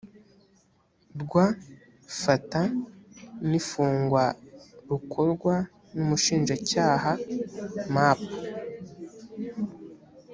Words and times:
rw 1.21 1.31
fata 2.21 2.61
n 3.49 3.51
ifungwa 3.59 4.23
rukorwa 4.89 5.55
n 5.95 5.97
umushinjacyaha 6.03 7.11
map 7.93 8.19